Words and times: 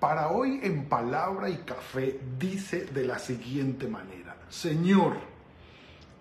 para 0.00 0.28
hoy 0.28 0.60
en 0.62 0.88
palabra 0.88 1.48
y 1.48 1.56
café 1.58 2.20
dice 2.38 2.86
de 2.86 3.04
la 3.04 3.18
siguiente 3.18 3.88
manera, 3.88 4.36
Señor, 4.48 5.16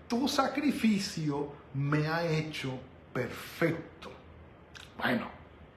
tu 0.07 0.27
sacrificio 0.27 1.51
me 1.73 2.07
ha 2.07 2.25
hecho 2.25 2.79
perfecto. 3.13 4.11
Bueno, 4.97 5.27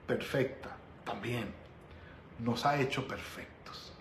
perfecta 0.06 0.70
también. 1.04 1.52
Nos 2.38 2.64
ha 2.64 2.80
hecho 2.80 3.06
perfectos. 3.06 3.92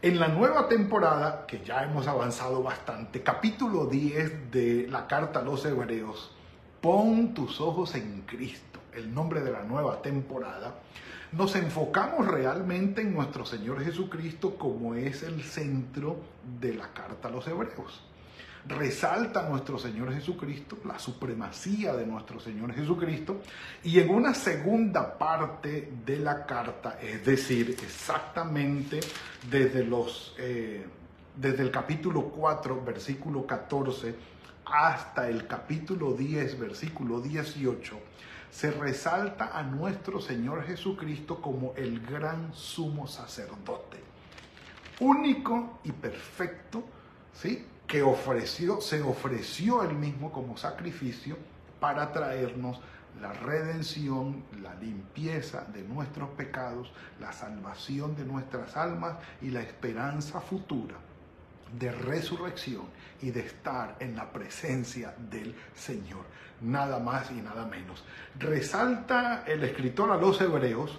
En 0.00 0.18
la 0.18 0.28
nueva 0.28 0.68
temporada, 0.68 1.46
que 1.46 1.62
ya 1.62 1.82
hemos 1.82 2.06
avanzado 2.08 2.62
bastante, 2.62 3.22
capítulo 3.22 3.86
10 3.86 4.50
de 4.50 4.86
la 4.88 5.06
carta 5.06 5.40
a 5.40 5.42
los 5.42 5.64
hebreos, 5.64 6.34
pon 6.80 7.34
tus 7.34 7.60
ojos 7.60 7.94
en 7.94 8.22
Cristo, 8.22 8.71
el 8.94 9.12
nombre 9.12 9.40
de 9.40 9.50
la 9.50 9.62
nueva 9.62 10.00
temporada 10.02 10.74
nos 11.32 11.56
enfocamos 11.56 12.26
realmente 12.26 13.00
en 13.00 13.14
nuestro 13.14 13.46
Señor 13.46 13.82
Jesucristo 13.82 14.56
como 14.56 14.94
es 14.94 15.22
el 15.22 15.42
centro 15.42 16.18
de 16.60 16.74
la 16.74 16.92
carta 16.92 17.28
a 17.28 17.30
los 17.30 17.46
hebreos. 17.48 18.02
Resalta 18.66 19.48
nuestro 19.48 19.76
Señor 19.76 20.14
Jesucristo, 20.14 20.78
la 20.84 20.98
supremacía 20.98 21.94
de 21.94 22.06
nuestro 22.06 22.38
Señor 22.38 22.72
Jesucristo, 22.72 23.40
y 23.82 23.98
en 23.98 24.10
una 24.10 24.34
segunda 24.34 25.18
parte 25.18 25.92
de 26.06 26.18
la 26.18 26.46
carta, 26.46 26.98
es 27.02 27.24
decir, 27.24 27.70
exactamente 27.82 29.00
desde, 29.50 29.82
los, 29.84 30.36
eh, 30.38 30.86
desde 31.34 31.62
el 31.64 31.72
capítulo 31.72 32.26
4, 32.28 32.84
versículo 32.84 33.44
14, 33.46 34.14
hasta 34.64 35.28
el 35.28 35.48
capítulo 35.48 36.12
10, 36.12 36.60
versículo 36.60 37.20
18, 37.20 37.98
se 38.52 38.70
resalta 38.70 39.58
a 39.58 39.62
nuestro 39.62 40.20
Señor 40.20 40.64
Jesucristo 40.64 41.40
como 41.40 41.72
el 41.74 42.00
gran 42.06 42.52
sumo 42.52 43.08
sacerdote, 43.08 43.98
único 45.00 45.78
y 45.84 45.90
perfecto, 45.90 46.84
¿sí? 47.32 47.66
que 47.86 48.02
ofreció, 48.02 48.80
se 48.82 49.00
ofreció 49.00 49.82
él 49.82 49.94
mismo 49.94 50.30
como 50.30 50.58
sacrificio 50.58 51.38
para 51.80 52.12
traernos 52.12 52.78
la 53.22 53.32
redención, 53.32 54.44
la 54.60 54.74
limpieza 54.74 55.64
de 55.72 55.82
nuestros 55.82 56.28
pecados, 56.30 56.92
la 57.20 57.32
salvación 57.32 58.14
de 58.16 58.26
nuestras 58.26 58.76
almas 58.76 59.16
y 59.40 59.50
la 59.50 59.62
esperanza 59.62 60.40
futura 60.42 60.96
de 61.78 61.92
resurrección 61.92 62.86
y 63.20 63.30
de 63.30 63.40
estar 63.40 63.96
en 64.00 64.16
la 64.16 64.32
presencia 64.32 65.14
del 65.30 65.54
Señor. 65.74 66.24
Nada 66.60 66.98
más 66.98 67.30
y 67.30 67.34
nada 67.34 67.66
menos. 67.66 68.04
Resalta 68.38 69.44
el 69.46 69.64
escritor 69.64 70.10
a 70.10 70.16
los 70.16 70.40
hebreos 70.40 70.98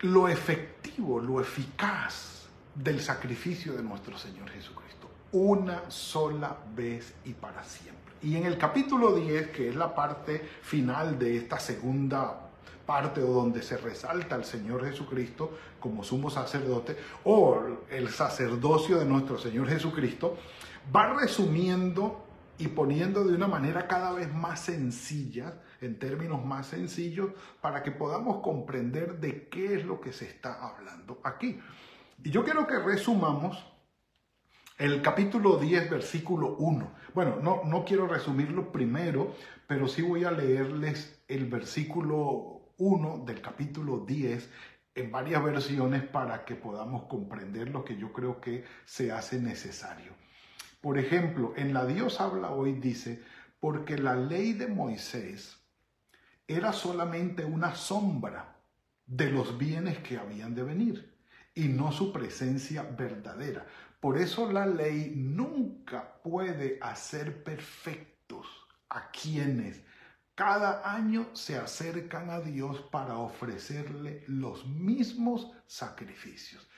lo 0.00 0.28
efectivo, 0.28 1.20
lo 1.20 1.40
eficaz 1.40 2.46
del 2.74 3.00
sacrificio 3.00 3.72
de 3.74 3.82
nuestro 3.82 4.18
Señor 4.18 4.50
Jesucristo. 4.50 5.10
Una 5.32 5.90
sola 5.90 6.56
vez 6.74 7.14
y 7.24 7.32
para 7.32 7.64
siempre. 7.64 8.14
Y 8.22 8.36
en 8.36 8.46
el 8.46 8.58
capítulo 8.58 9.14
10, 9.14 9.48
que 9.48 9.68
es 9.68 9.76
la 9.76 9.94
parte 9.94 10.46
final 10.62 11.18
de 11.18 11.36
esta 11.36 11.58
segunda 11.58 12.45
parte 12.86 13.20
o 13.20 13.26
donde 13.26 13.62
se 13.62 13.76
resalta 13.76 14.36
al 14.36 14.44
Señor 14.44 14.86
Jesucristo 14.86 15.58
como 15.80 16.04
sumo 16.04 16.30
sacerdote 16.30 16.96
o 17.24 17.60
el 17.90 18.08
sacerdocio 18.08 18.98
de 18.98 19.04
nuestro 19.04 19.38
Señor 19.38 19.68
Jesucristo, 19.68 20.38
va 20.94 21.12
resumiendo 21.14 22.24
y 22.58 22.68
poniendo 22.68 23.24
de 23.24 23.34
una 23.34 23.48
manera 23.48 23.86
cada 23.86 24.12
vez 24.12 24.32
más 24.32 24.60
sencilla, 24.60 25.60
en 25.80 25.98
términos 25.98 26.44
más 26.44 26.68
sencillos, 26.68 27.30
para 27.60 27.82
que 27.82 27.90
podamos 27.90 28.42
comprender 28.42 29.20
de 29.20 29.48
qué 29.48 29.74
es 29.74 29.84
lo 29.84 30.00
que 30.00 30.12
se 30.12 30.26
está 30.26 30.66
hablando 30.66 31.20
aquí. 31.22 31.60
Y 32.24 32.30
yo 32.30 32.44
quiero 32.44 32.66
que 32.66 32.78
resumamos 32.78 33.62
el 34.78 35.02
capítulo 35.02 35.58
10, 35.58 35.90
versículo 35.90 36.56
1. 36.56 36.90
Bueno, 37.14 37.36
no, 37.42 37.62
no 37.64 37.84
quiero 37.84 38.06
resumirlo 38.06 38.72
primero, 38.72 39.34
pero 39.66 39.88
sí 39.88 40.02
voy 40.02 40.24
a 40.24 40.30
leerles 40.30 41.22
el 41.28 41.46
versículo 41.46 42.65
1 42.78 43.24
del 43.26 43.40
capítulo 43.40 44.04
10 44.06 44.50
en 44.94 45.10
varias 45.10 45.42
versiones 45.42 46.02
para 46.02 46.44
que 46.44 46.54
podamos 46.54 47.04
comprender 47.04 47.68
lo 47.70 47.84
que 47.84 47.96
yo 47.96 48.12
creo 48.12 48.40
que 48.40 48.64
se 48.84 49.12
hace 49.12 49.40
necesario. 49.40 50.12
Por 50.80 50.98
ejemplo, 50.98 51.52
en 51.56 51.74
la 51.74 51.86
Dios 51.86 52.20
habla 52.20 52.50
hoy 52.50 52.72
dice, 52.72 53.22
porque 53.60 53.98
la 53.98 54.14
ley 54.14 54.52
de 54.52 54.68
Moisés 54.68 55.58
era 56.46 56.72
solamente 56.72 57.44
una 57.44 57.74
sombra 57.74 58.56
de 59.06 59.30
los 59.30 59.58
bienes 59.58 59.98
que 59.98 60.18
habían 60.18 60.54
de 60.54 60.62
venir 60.62 61.14
y 61.54 61.68
no 61.68 61.92
su 61.92 62.12
presencia 62.12 62.82
verdadera. 62.82 63.66
Por 64.00 64.18
eso 64.18 64.50
la 64.52 64.66
ley 64.66 65.12
nunca 65.16 66.20
puede 66.22 66.78
hacer 66.80 67.42
perfectos 67.42 68.46
a 68.88 69.10
quienes 69.10 69.82
cada 70.36 70.94
año 70.94 71.28
se 71.32 71.56
acercan 71.56 72.28
a 72.28 72.40
Dios 72.40 72.82
para 72.92 73.16
ofrecerle 73.16 74.22
los 74.28 74.66
mismos 74.66 75.50
sacrificios. 75.66 76.68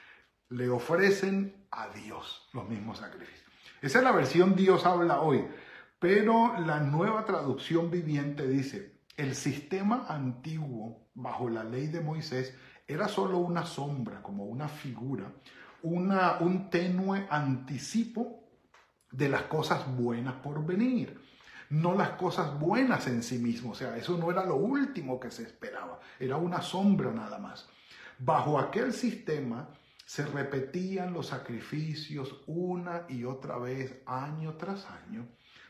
Le 0.48 0.70
ofrecen 0.70 1.66
a 1.72 1.88
Dios 1.88 2.48
los 2.52 2.68
mismos 2.68 2.98
sacrificios. 2.98 3.50
Esa 3.82 3.98
es 3.98 4.04
la 4.04 4.12
versión 4.12 4.54
Dios 4.54 4.86
habla 4.86 5.20
hoy. 5.20 5.44
Pero 5.98 6.56
la 6.60 6.78
nueva 6.78 7.24
traducción 7.24 7.90
viviente 7.90 8.46
dice, 8.46 9.00
el 9.16 9.34
sistema 9.34 10.06
antiguo 10.08 11.08
bajo 11.14 11.50
la 11.50 11.64
ley 11.64 11.88
de 11.88 12.00
Moisés 12.00 12.56
era 12.86 13.08
solo 13.08 13.38
una 13.38 13.66
sombra, 13.66 14.22
como 14.22 14.44
una 14.44 14.68
figura, 14.68 15.32
una, 15.82 16.38
un 16.38 16.70
tenue 16.70 17.26
anticipo 17.28 18.44
de 19.10 19.28
las 19.28 19.42
cosas 19.42 19.84
buenas 19.96 20.34
por 20.34 20.64
venir 20.64 21.27
no 21.70 21.94
las 21.94 22.10
cosas 22.10 22.58
buenas 22.58 23.06
en 23.06 23.22
sí 23.22 23.38
mismo. 23.38 23.72
O 23.72 23.74
sea, 23.74 23.96
eso 23.96 24.16
no 24.16 24.30
era 24.30 24.44
lo 24.44 24.56
último 24.56 25.20
que 25.20 25.30
se 25.30 25.42
esperaba, 25.42 26.00
era 26.18 26.36
una 26.36 26.62
sombra 26.62 27.10
nada 27.12 27.38
más. 27.38 27.68
Bajo 28.18 28.58
aquel 28.58 28.92
sistema 28.92 29.68
se 30.04 30.24
repetían 30.24 31.12
los 31.12 31.26
sacrificios 31.26 32.42
una 32.46 33.02
y 33.08 33.24
otra 33.24 33.58
vez, 33.58 34.02
año 34.06 34.54
tras 34.54 34.86
año, 34.86 35.26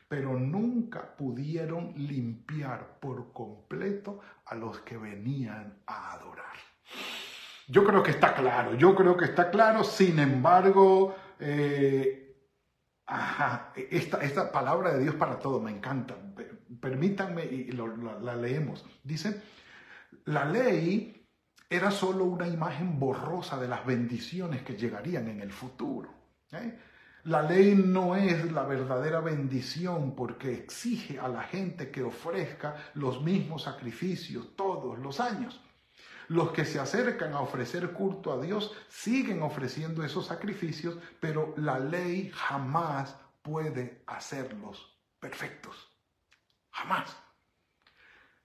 pero 0.08 0.38
nunca 0.38 1.16
pudieron 1.16 1.92
limpiar 1.96 2.98
por 3.00 3.32
completo 3.32 4.20
a 4.46 4.54
los 4.54 4.78
que 4.80 4.96
venían 4.96 5.82
a 5.86 6.12
adorar. 6.12 6.56
Yo 7.66 7.84
creo 7.84 8.02
que 8.02 8.12
está 8.12 8.34
claro, 8.34 8.74
yo 8.74 8.94
creo 8.94 9.16
que 9.16 9.26
está 9.26 9.50
claro, 9.50 9.84
sin 9.84 10.18
embargo, 10.18 11.14
eh, 11.38 12.27
Esta, 13.90 14.18
esta 14.18 14.52
palabra 14.52 14.92
de 14.92 15.02
Dios 15.02 15.14
para 15.14 15.38
todo 15.38 15.60
me 15.60 15.70
encanta. 15.70 16.14
Permítanme 16.80 17.44
y 17.44 17.72
la, 17.72 18.36
leemos. 18.36 18.84
Dice, 19.02 19.42
la 20.26 20.44
ley 20.44 21.26
era 21.70 21.90
solo 21.90 22.24
una 22.24 22.46
imagen 22.46 22.98
borrosa 22.98 23.58
de 23.58 23.68
las 23.68 23.86
bendiciones 23.86 24.62
que 24.62 24.76
llegarían 24.76 25.28
en 25.28 25.40
el 25.40 25.50
futuro. 25.50 26.10
¿eh? 26.52 26.78
La 27.24 27.42
ley 27.42 27.74
no 27.74 28.14
es 28.14 28.52
la 28.52 28.64
verdadera 28.64 29.20
bendición 29.20 30.14
porque 30.14 30.52
exige 30.52 31.18
a 31.18 31.28
la 31.28 31.42
gente 31.42 31.90
que 31.90 32.02
ofrezca 32.02 32.76
los 32.94 33.22
mismos 33.22 33.62
sacrificios 33.62 34.54
todos 34.54 34.98
los 34.98 35.18
años. 35.18 35.60
Los 36.28 36.50
que 36.50 36.64
se 36.64 36.78
acercan 36.78 37.32
a 37.32 37.40
ofrecer 37.40 37.92
culto 37.92 38.32
a 38.32 38.40
Dios 38.40 38.72
siguen 38.88 39.42
ofreciendo 39.42 40.04
esos 40.04 40.26
sacrificios, 40.26 40.98
pero 41.20 41.54
la 41.56 41.78
ley 41.78 42.30
jamás 42.34 43.16
puede 43.42 44.02
hacerlos 44.06 44.94
perfectos. 45.18 45.88
Jamás. 46.70 47.16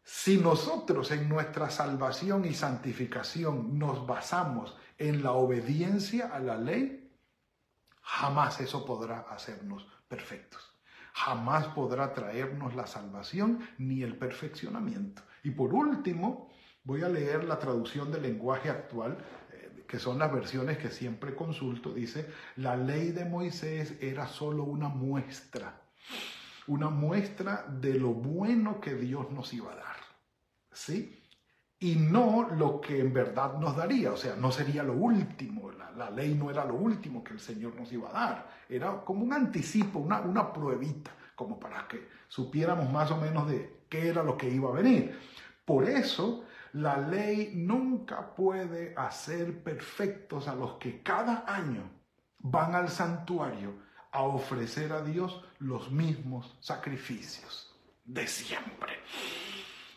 Si 0.03 0.38
nosotros 0.38 1.12
en 1.12 1.27
nuestra 1.27 1.69
salvación 1.69 2.45
y 2.45 2.53
santificación 2.53 3.77
nos 3.77 4.06
basamos 4.06 4.75
en 4.97 5.24
la 5.24 5.31
obediencia 5.31 6.27
a 6.33 6.39
la 6.39 6.57
ley, 6.57 7.12
jamás 8.01 8.62
eso 8.62 8.85
podrá 8.85 9.21
hacernos 9.30 9.85
perfectos. 10.07 10.74
Jamás 11.13 11.68
podrá 11.68 12.13
traernos 12.13 12.75
la 12.75 12.88
salvación 12.88 13.59
ni 13.77 14.03
el 14.03 14.18
perfeccionamiento. 14.18 15.21
Y 15.44 15.51
por 15.51 15.74
último, 15.74 16.50
Voy 16.83 17.01
a 17.03 17.09
leer 17.09 17.44
la 17.44 17.59
traducción 17.59 18.12
del 18.12 18.24
lenguaje 18.24 18.69
actual, 18.69 19.18
eh, 19.51 19.83
que 19.88 20.00
son 20.00 20.19
las 20.19 20.31
versiones 20.31 20.77
que 20.77 20.89
siempre 20.89 21.35
consulto. 21.35 21.94
Dice, 21.94 22.30
la 22.57 22.75
ley 22.75 23.12
de 23.12 23.25
Moisés 23.25 23.95
era 24.01 24.27
solo 24.27 24.63
una 24.63 24.89
muestra, 24.89 25.81
una 26.68 26.89
muestra 26.89 27.65
de 27.68 27.95
lo 27.95 28.09
bueno 28.09 28.80
que 28.81 28.95
Dios 28.95 29.31
nos 29.31 29.53
iba 29.53 29.71
a 29.71 29.75
dar. 29.75 29.95
¿Sí? 30.71 31.24
y 31.83 31.95
no 31.97 32.47
lo 32.56 32.80
que 32.80 32.97
en 32.97 33.12
verdad 33.12 33.57
nos 33.57 33.75
daría, 33.75 34.13
o 34.13 34.15
sea, 34.15 34.38
no 34.38 34.53
sería 34.53 34.83
lo 34.83 34.94
último, 34.94 35.69
la, 35.69 36.09
ley 36.12 36.33
no 36.33 36.50
era 36.50 36.63
lo 36.63 36.75
último 36.75 37.21
que 37.21 37.33
el 37.33 37.41
Señor 37.41 37.75
nos 37.75 37.91
iba 37.91 38.09
a 38.09 38.13
dar, 38.13 38.47
era 38.69 39.03
como 39.03 39.21
un 39.25 39.33
anticipo, 39.33 40.00
una, 40.00 40.21
una 40.21 40.53
pruebita, 40.53 41.12
como 41.35 41.59
para 41.59 41.85
que 41.89 42.07
supiéramos 42.30 42.89
más 42.89 43.12
o 43.12 43.18
menos 43.18 43.50
de 43.50 43.81
qué 43.89 44.07
era 44.07 44.24
lo 44.24 44.38
que 44.38 44.50
iba 44.50 44.69
a 44.69 44.71
venir. 44.71 45.19
Por 45.65 45.83
eso, 45.83 46.45
la 46.74 46.98
ley 46.98 47.52
nunca 47.56 48.34
puede 48.36 48.94
hacer 48.98 49.62
perfectos 49.64 50.48
a 50.48 50.56
los 50.56 50.74
que 50.74 51.02
cada 51.02 51.46
año 51.48 51.90
van 52.40 52.75
al 52.75 52.90
santuario 52.90 53.75
a 54.12 54.24
ofrecer 54.24 54.92
a 54.92 55.02
Dios 55.02 55.44
los 55.60 55.92
mismos 55.92 56.58
sacrificios 56.60 57.75
de 58.06 58.28
siempre. 58.28 58.94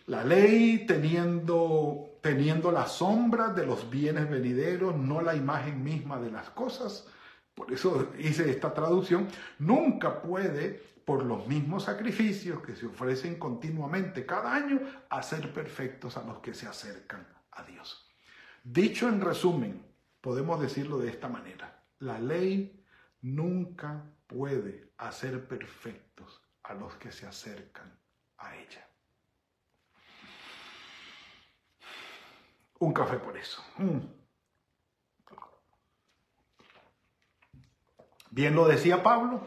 La 0.07 0.23
ley 0.23 0.85
teniendo, 0.87 2.19
teniendo 2.21 2.71
la 2.71 2.87
sombra 2.87 3.49
de 3.49 3.67
los 3.67 3.91
bienes 3.91 4.31
venideros, 4.31 4.97
no 4.97 5.21
la 5.21 5.35
imagen 5.35 5.83
misma 5.83 6.21
de 6.21 6.31
las 6.31 6.51
cosas, 6.51 7.09
por 7.55 7.73
eso 7.73 8.13
hice 8.19 8.51
esta 8.51 8.73
traducción, 8.73 9.29
nunca 9.59 10.21
puede, 10.21 10.83
por 11.07 11.25
los 11.25 11.47
mismos 11.47 11.85
sacrificios 11.85 12.61
que 12.61 12.77
se 12.77 12.85
ofrecen 12.85 13.39
continuamente 13.39 14.27
cada 14.27 14.55
año, 14.55 14.81
hacer 15.09 15.55
perfectos 15.55 16.19
a 16.19 16.23
los 16.23 16.41
que 16.41 16.53
se 16.53 16.67
acercan 16.67 17.27
a 17.53 17.63
Dios. 17.63 18.13
Dicho 18.63 19.09
en 19.09 19.23
resumen, 19.23 19.87
podemos 20.21 20.61
decirlo 20.61 20.99
de 20.99 21.09
esta 21.09 21.29
manera, 21.29 21.83
la 22.01 22.19
ley 22.19 22.85
nunca 23.23 24.05
puede 24.27 24.93
hacer 24.99 25.49
perfectos 25.49 26.43
a 26.63 26.75
los 26.75 26.95
que 26.97 27.11
se 27.11 27.27
acercan 27.27 27.99
a 28.37 28.55
ella. 28.55 28.87
un 32.79 32.93
café 32.93 33.19
por 33.19 33.37
eso. 33.37 33.63
Mm. 33.79 33.99
Bien 38.31 38.55
lo 38.55 38.69
decía 38.69 39.03
Pablo, 39.03 39.47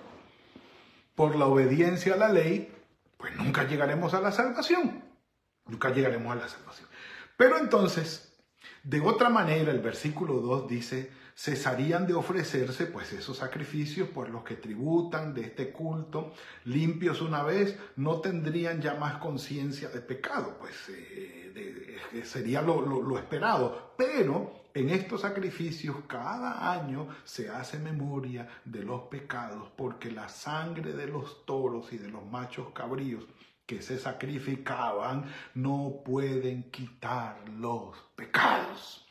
por 1.19 1.35
la 1.35 1.47
obediencia 1.47 2.13
a 2.13 2.17
la 2.17 2.29
ley, 2.29 2.73
pues 3.17 3.35
nunca 3.35 3.67
llegaremos 3.67 4.13
a 4.13 4.21
la 4.21 4.31
salvación. 4.31 5.03
Nunca 5.65 5.89
llegaremos 5.89 6.31
a 6.31 6.35
la 6.35 6.47
salvación. 6.47 6.87
Pero 7.35 7.57
entonces, 7.57 8.39
de 8.83 9.01
otra 9.01 9.27
manera, 9.27 9.69
el 9.69 9.81
versículo 9.81 10.35
2 10.35 10.69
dice, 10.69 11.11
cesarían 11.35 12.07
de 12.07 12.13
ofrecerse 12.13 12.85
pues 12.85 13.11
esos 13.11 13.35
sacrificios 13.35 14.07
por 14.07 14.29
los 14.29 14.45
que 14.45 14.55
tributan 14.55 15.33
de 15.33 15.41
este 15.41 15.73
culto, 15.73 16.31
limpios 16.63 17.19
una 17.19 17.43
vez, 17.43 17.77
no 17.97 18.21
tendrían 18.21 18.81
ya 18.81 18.93
más 18.93 19.17
conciencia 19.17 19.89
de 19.89 19.99
pecado, 19.99 20.55
pues 20.57 20.87
eh, 20.87 21.97
sería 22.23 22.61
lo, 22.61 23.17
esperado. 23.17 23.93
Pero 23.97 24.58
en 24.73 24.89
estos 24.89 25.21
sacrificios 25.21 25.97
cada 26.07 26.71
año 26.71 27.07
se 27.23 27.49
hace 27.49 27.79
memoria 27.79 28.47
de 28.65 28.83
los 28.83 29.03
pecados, 29.03 29.69
porque 29.75 30.11
la 30.11 30.29
sangre 30.29 30.93
de 30.93 31.07
los 31.07 31.45
toros 31.45 31.91
y 31.93 31.97
de 31.97 32.09
los 32.09 32.25
machos 32.25 32.69
cabríos 32.73 33.25
que 33.65 33.81
se 33.81 33.99
sacrificaban 33.99 35.25
no 35.53 36.01
pueden 36.03 36.71
quitar 36.71 37.37
los 37.49 37.95
pecados. 38.15 39.05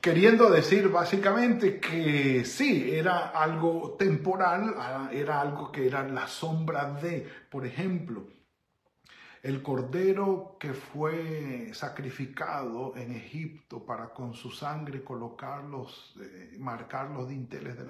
Queriendo 0.00 0.50
decir 0.50 0.88
básicamente 0.88 1.78
que 1.78 2.44
sí, 2.44 2.90
era 2.90 3.28
algo 3.28 3.96
temporal, 3.98 4.74
era 5.12 5.40
algo 5.40 5.70
que 5.70 5.86
era 5.86 6.06
la 6.08 6.26
sombra 6.26 6.92
de, 6.92 7.26
por 7.50 7.66
ejemplo, 7.66 8.26
el 9.42 9.62
cordero 9.62 10.56
que 10.58 10.74
fue 10.74 11.70
sacrificado 11.72 12.94
en 12.96 13.12
Egipto 13.12 13.84
para 13.86 14.10
con 14.10 14.34
su 14.34 14.50
sangre 14.50 15.02
colocarlos, 15.02 16.14
eh, 16.20 16.56
marcar 16.58 17.10
los 17.10 17.28
dinteles 17.28 17.76
de 17.76 17.80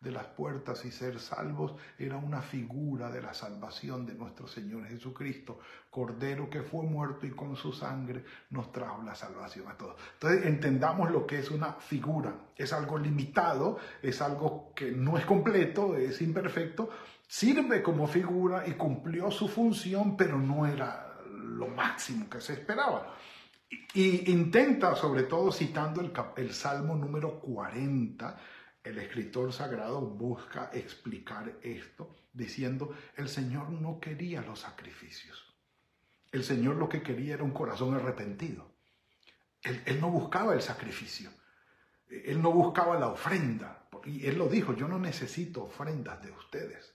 de 0.00 0.10
las 0.10 0.26
puertas 0.26 0.84
y 0.84 0.90
ser 0.90 1.20
salvos, 1.20 1.74
era 1.96 2.16
una 2.16 2.42
figura 2.42 3.10
de 3.10 3.22
la 3.22 3.34
salvación 3.34 4.04
de 4.04 4.14
nuestro 4.14 4.48
Señor 4.48 4.86
Jesucristo. 4.86 5.60
Cordero 5.90 6.50
que 6.50 6.62
fue 6.62 6.82
muerto 6.82 7.26
y 7.26 7.30
con 7.30 7.54
su 7.54 7.72
sangre 7.72 8.24
nos 8.50 8.72
trajo 8.72 9.02
la 9.02 9.14
salvación 9.14 9.68
a 9.68 9.76
todos. 9.76 9.96
Entonces 10.14 10.46
entendamos 10.46 11.10
lo 11.10 11.26
que 11.26 11.38
es 11.38 11.50
una 11.50 11.74
figura. 11.74 12.34
Es 12.56 12.72
algo 12.72 12.98
limitado, 12.98 13.78
es 14.02 14.20
algo 14.20 14.72
que 14.74 14.90
no 14.90 15.16
es 15.16 15.24
completo, 15.24 15.96
es 15.96 16.20
imperfecto, 16.20 16.90
sirve 17.32 17.82
como 17.82 18.06
figura 18.06 18.68
y 18.68 18.72
cumplió 18.72 19.30
su 19.30 19.48
función, 19.48 20.18
pero 20.18 20.38
no 20.38 20.66
era 20.66 21.18
lo 21.24 21.66
máximo 21.66 22.28
que 22.28 22.42
se 22.42 22.52
esperaba. 22.52 23.16
Y 23.94 24.30
intenta, 24.30 24.94
sobre 24.94 25.22
todo 25.22 25.50
citando 25.50 26.02
el, 26.36 26.52
Salmo 26.52 26.94
número 26.94 27.40
40, 27.40 28.38
el 28.84 28.98
escritor 28.98 29.50
sagrado 29.50 30.02
busca 30.02 30.68
explicar 30.74 31.56
esto, 31.62 32.14
diciendo, 32.34 32.94
el 33.16 33.30
Señor 33.30 33.70
no 33.70 33.98
quería 33.98 34.42
los 34.42 34.60
sacrificios. 34.60 35.56
El 36.30 36.44
Señor 36.44 36.76
lo 36.76 36.86
que 36.86 37.02
quería 37.02 37.32
era 37.32 37.44
un 37.44 37.52
corazón 37.52 37.94
arrepentido. 37.94 38.74
Él, 39.62 39.80
él 39.86 40.02
no 40.02 40.10
buscaba 40.10 40.52
el 40.52 40.60
sacrificio. 40.60 41.30
Él 42.10 42.42
no 42.42 42.52
buscaba 42.52 43.00
la 43.00 43.08
ofrenda. 43.08 43.88
Y 44.04 44.26
Él 44.26 44.36
lo 44.36 44.48
dijo, 44.48 44.74
yo 44.74 44.86
no 44.86 44.98
necesito 44.98 45.64
ofrendas 45.64 46.20
de 46.20 46.30
ustedes. 46.30 46.94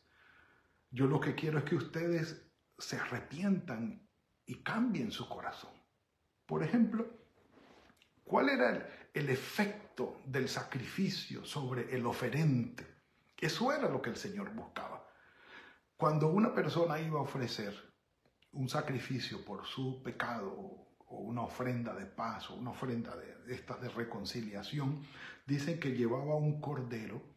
Yo 0.89 1.07
lo 1.07 1.19
que 1.19 1.35
quiero 1.35 1.59
es 1.59 1.65
que 1.65 1.75
ustedes 1.75 2.49
se 2.77 2.97
arrepientan 2.97 4.07
y 4.45 4.63
cambien 4.63 5.11
su 5.11 5.27
corazón. 5.27 5.71
Por 6.45 6.63
ejemplo, 6.63 7.05
¿cuál 8.23 8.49
era 8.49 9.09
el, 9.13 9.29
efecto 9.29 10.21
del 10.25 10.47
sacrificio 10.47 11.43
sobre 11.43 11.93
el 11.93 12.05
oferente? 12.05 12.85
Eso 13.37 13.73
era 13.73 13.89
lo 13.89 14.01
que 14.01 14.11
el 14.11 14.15
Señor 14.15 14.53
buscaba. 14.53 15.05
Cuando 15.97 16.27
una 16.27 16.53
persona 16.53 16.99
iba 16.99 17.19
a 17.19 17.23
ofrecer 17.23 17.75
un 18.51 18.69
sacrificio 18.69 19.43
por 19.43 19.65
su 19.65 20.01
pecado 20.01 20.49
o 21.09 21.19
una 21.19 21.41
ofrenda 21.41 21.93
de 21.93 22.05
paz 22.05 22.49
o 22.49 22.55
una 22.55 22.71
ofrenda 22.71 23.15
estas 23.47 23.81
de 23.81 23.89
reconciliación, 23.89 25.05
dicen 25.45 25.79
que 25.79 25.91
llevaba 25.91 26.35
un 26.35 26.61
cordero 26.61 27.36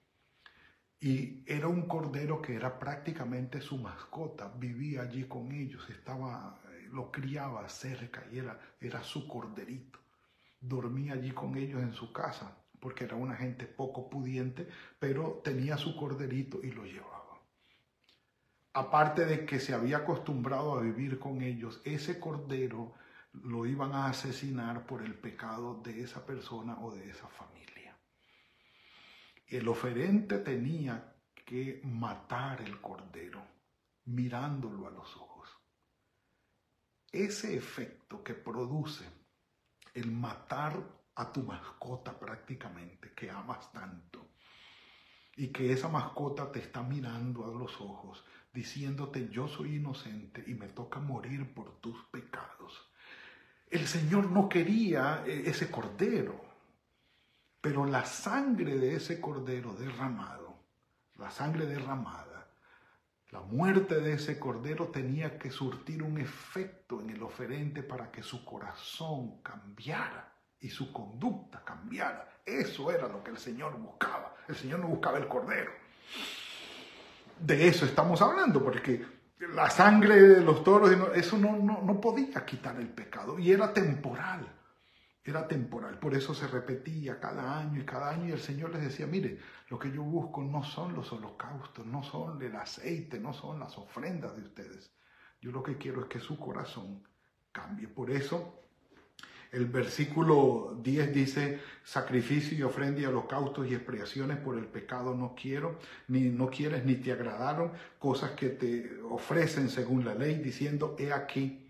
y 1.01 1.43
era 1.47 1.67
un 1.67 1.89
cordero 1.89 2.43
que 2.43 2.55
era 2.55 2.79
prácticamente 2.79 3.63
su 3.63 3.79
mascota, 3.79 4.53
vivía 4.59 5.01
allí 5.03 5.25
con 5.25 5.51
ellos, 5.51 5.89
estaba, 5.89 6.61
eh, 6.73 6.89
lo 6.93 7.11
criaba 7.11 7.67
cerca 7.71 8.23
y 8.31 8.39
era, 8.39 8.61
era 8.79 9.03
su 9.03 9.27
corderito. 9.27 9.99
Dormía 10.61 11.15
allí 11.15 11.31
con 11.31 11.57
ellos 11.57 11.81
en 11.83 11.95
su 11.95 12.13
casa, 12.13 12.55
porque 12.81 13.05
era 13.05 13.17
una 13.17 13.35
gente 13.35 13.65
poco 13.65 14.11
pudiente, 14.11 14.69
pero 14.99 15.41
tenía 15.43 15.79
su 15.79 15.97
corderito 15.97 16.61
y 16.63 16.71
lo 16.71 16.85
llevaba. 16.85 17.41
Aparte 18.75 19.25
de 19.25 19.47
que 19.47 19.59
se 19.59 19.73
había 19.73 19.99
acostumbrado 19.99 20.77
a 20.77 20.83
vivir 20.83 21.19
con 21.19 21.41
ellos, 21.41 21.81
ese 21.85 22.21
cordero 22.21 22.93
lo 23.33 23.65
iban 23.65 23.95
a 23.95 24.09
asesinar 24.09 24.85
por 24.85 25.03
el 25.03 25.15
pecado 25.15 25.81
de 25.83 26.03
esa 26.03 26.27
persona 26.27 26.79
o 26.79 26.91
de 26.95 27.09
esa 27.09 27.27
familia 27.29 27.80
el 29.57 29.69
oferente 29.69 30.39
tenía 30.39 31.15
que 31.45 31.81
matar 31.85 32.61
el 32.63 32.81
cordero 32.81 33.43
mirándolo 34.07 34.87
a 34.87 34.91
los 34.91 35.17
ojos. 35.17 35.49
Ese 37.13 37.57
efecto 37.57 38.23
que 38.23 38.35
produce 38.35 39.05
el 39.95 40.13
matar 40.13 40.81
a 41.17 41.33
tu 41.33 41.43
mascota 41.43 42.19
prácticamente, 42.19 43.13
que 43.13 43.31
amas 43.31 43.73
tanto, 43.73 44.29
y 45.37 45.49
que 45.49 45.73
esa 45.73 45.89
mascota 45.89 46.51
te 46.53 46.61
está 46.61 46.83
mirando 46.83 47.45
a 47.45 47.59
los 47.59 47.81
ojos, 47.81 48.25
diciéndote 48.53 49.29
yo 49.29 49.49
soy 49.49 49.77
inocente 49.77 50.45
y 50.47 50.55
me 50.55 50.69
toca 50.69 51.01
morir 51.01 51.53
por 51.55 51.81
tus 51.81 52.05
pecados. 52.07 52.91
El 53.71 53.87
Señor 53.87 54.31
no 54.31 54.49
quería 54.49 55.25
eh, 55.27 55.45
ese 55.47 55.71
cordero. 55.71 56.50
Pero 57.61 57.85
la 57.85 58.05
sangre 58.05 58.77
de 58.77 58.97
ese 58.97 59.21
cordero 59.21 59.75
derramado, 59.75 60.59
la 61.17 61.31
sangre 61.31 61.67
derramada, 61.67 62.49
la 63.31 63.41
muerte 63.41 64.01
de 64.01 64.15
ese 64.15 64.39
cordero 64.39 64.89
tenía 64.89 65.39
que 65.39 65.51
surtir 65.51 66.03
un 66.03 66.19
efecto 66.19 67.01
en 67.01 67.11
el 67.11 67.23
oferente 67.23 67.83
para 67.83 68.11
que 68.11 68.23
su 68.23 68.45
corazón 68.45 69.41
cambiara 69.43 70.33
y 70.59 70.69
su 70.69 70.93
conducta 70.93 71.63
cambiara. 71.65 72.41
Eso 72.45 72.91
era 72.91 73.07
lo 73.07 73.23
que 73.23 73.31
el 73.31 73.39
Señor 73.39 73.79
buscaba. 73.79 74.35
El 74.49 74.57
Señor 74.57 74.81
no 74.81 74.89
buscaba 74.89 75.19
el 75.19 75.29
cordero. 75.29 75.71
De 77.39 77.69
eso 77.69 77.85
estamos 77.87 78.21
hablando, 78.21 78.63
porque 78.63 79.07
la 79.55 79.71
sangre 79.71 80.21
de 80.21 80.41
los 80.41 80.65
toros, 80.65 80.91
eso 81.15 81.39
no, 81.39 81.57
no, 81.57 81.83
no 81.83 82.01
podía 82.01 82.45
quitar 82.45 82.77
el 82.77 82.89
pecado 82.89 83.39
y 83.39 83.53
era 83.53 83.73
temporal, 83.73 84.47
era 85.25 85.47
temporal. 85.47 85.99
Por 85.99 86.15
eso 86.15 86.35
se 86.35 86.47
repetía 86.47 87.21
cada 87.21 87.59
año 87.59 87.81
y 87.81 87.85
cada 87.85 88.11
año 88.11 88.29
y 88.29 88.33
el 88.33 88.41
Señor 88.41 88.73
les 88.73 88.83
decía, 88.83 89.07
mire, 89.07 89.39
lo 89.69 89.79
que 89.79 89.91
yo 89.91 90.03
busco 90.03 90.43
no 90.43 90.63
son 90.65 90.95
los 90.95 91.13
holocaustos, 91.13 91.87
no 91.87 92.03
son 92.03 92.41
el 92.43 92.57
aceite, 92.57 93.21
no 93.21 93.33
son 93.33 93.61
las 93.61 93.77
ofrendas 93.77 94.35
de 94.37 94.43
ustedes. 94.43 94.91
Yo 95.41 95.53
lo 95.53 95.63
que 95.63 95.77
quiero 95.77 96.03
es 96.03 96.09
que 96.09 96.21
su 96.21 96.39
corazón 96.39 97.03
cambie. 97.53 97.89
Por 97.89 98.11
eso 98.11 98.61
el 99.53 99.67
versículo 99.67 100.79
10 100.81 101.13
dice, 101.13 101.61
sacrificio 101.83 102.57
y 102.57 102.63
ofrenda 102.63 103.01
y 103.01 103.07
holocaustos 103.07 103.69
y 103.69 103.75
expiaciones 103.75 104.39
por 104.39 104.57
el 104.57 104.67
pecado 104.67 105.15
no 105.15 105.35
quiero, 105.35 105.79
ni 106.07 106.31
no 106.31 106.49
quieres 106.49 106.85
ni 106.85 106.95
te 106.95 107.13
agradaron, 107.13 107.73
cosas 107.99 108.33
que 108.33 108.51
te 108.51 109.01
ofrecen 109.03 109.69
según 109.69 110.05
la 110.05 110.15
ley, 110.15 110.37
diciendo, 110.37 110.95
he 110.99 111.13
aquí, 111.13 111.70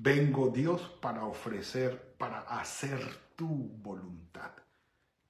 vengo 0.00 0.48
Dios 0.50 0.82
para 1.02 1.24
ofrecer, 1.24 2.14
para 2.16 2.40
hacer 2.42 3.00
tu 3.34 3.48
voluntad. 3.48 4.52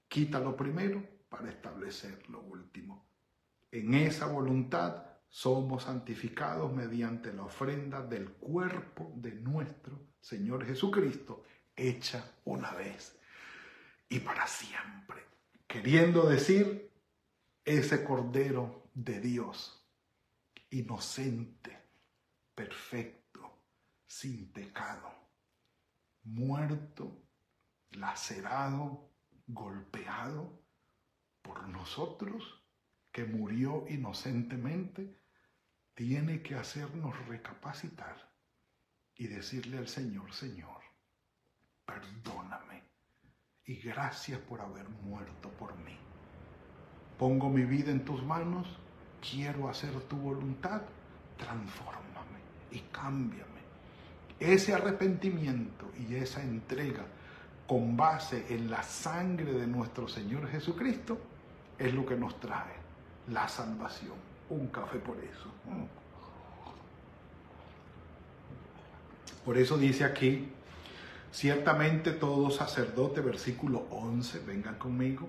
Quita 0.06 0.38
lo 0.40 0.54
primero 0.56 1.02
para 1.28 1.48
establecer 1.48 2.28
lo 2.28 2.40
último. 2.42 3.06
En 3.70 3.94
esa 3.94 4.26
voluntad 4.26 5.04
somos 5.30 5.84
santificados 5.84 6.72
mediante 6.72 7.32
la 7.32 7.44
ofrenda 7.44 8.02
del 8.02 8.32
cuerpo 8.32 9.12
de 9.16 9.32
nuestro 9.32 9.98
Señor 10.20 10.66
Jesucristo, 10.66 11.44
hecha 11.74 12.32
una 12.44 12.72
vez 12.72 13.18
y 14.08 14.20
para 14.20 14.46
siempre. 14.46 15.22
Queriendo 15.66 16.28
decir, 16.28 16.90
ese 17.64 18.04
Cordero 18.04 18.90
de 18.94 19.20
Dios, 19.20 19.86
inocente, 20.70 21.78
perfecto, 22.54 23.18
sin 24.08 24.50
pecado, 24.52 25.12
muerto, 26.22 27.28
lacerado, 27.90 29.14
golpeado 29.46 30.64
por 31.42 31.68
nosotros, 31.68 32.64
que 33.12 33.24
murió 33.24 33.86
inocentemente, 33.88 35.22
tiene 35.94 36.42
que 36.42 36.54
hacernos 36.54 37.26
recapacitar 37.26 38.34
y 39.14 39.26
decirle 39.26 39.78
al 39.78 39.88
Señor, 39.88 40.32
Señor, 40.32 40.82
perdóname 41.84 42.84
y 43.64 43.76
gracias 43.76 44.40
por 44.40 44.60
haber 44.60 44.88
muerto 44.88 45.50
por 45.50 45.76
mí. 45.78 45.96
Pongo 47.18 47.50
mi 47.50 47.64
vida 47.64 47.90
en 47.90 48.04
tus 48.04 48.22
manos, 48.22 48.66
quiero 49.20 49.68
hacer 49.68 49.92
tu 50.08 50.16
voluntad, 50.16 50.82
transfórmame 51.36 52.40
y 52.70 52.80
cámbiame. 52.92 53.57
Ese 54.40 54.72
arrepentimiento 54.74 55.90
y 56.08 56.14
esa 56.14 56.42
entrega 56.42 57.04
con 57.66 57.96
base 57.96 58.46
en 58.48 58.70
la 58.70 58.82
sangre 58.82 59.52
de 59.52 59.66
nuestro 59.66 60.08
Señor 60.08 60.48
Jesucristo 60.48 61.18
es 61.78 61.92
lo 61.92 62.06
que 62.06 62.16
nos 62.16 62.38
trae 62.40 62.74
la 63.30 63.48
salvación. 63.48 64.14
Un 64.50 64.68
café 64.68 64.98
por 64.98 65.18
eso. 65.18 65.50
Por 69.44 69.58
eso 69.58 69.76
dice 69.76 70.04
aquí, 70.04 70.48
ciertamente 71.32 72.12
todo 72.12 72.50
sacerdote, 72.50 73.20
versículo 73.20 73.86
11, 73.90 74.40
vengan 74.40 74.76
conmigo, 74.76 75.28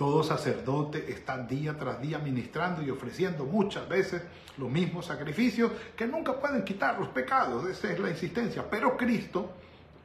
todo 0.00 0.22
sacerdote 0.22 1.12
está 1.12 1.36
día 1.36 1.76
tras 1.76 2.00
día 2.00 2.18
ministrando 2.18 2.80
y 2.80 2.88
ofreciendo 2.88 3.44
muchas 3.44 3.86
veces 3.86 4.22
los 4.56 4.70
mismos 4.70 5.04
sacrificios 5.04 5.70
que 5.94 6.06
nunca 6.06 6.40
pueden 6.40 6.64
quitar 6.64 6.98
los 6.98 7.08
pecados, 7.08 7.68
esa 7.68 7.92
es 7.92 8.00
la 8.00 8.08
insistencia. 8.08 8.64
Pero 8.70 8.96
Cristo, 8.96 9.52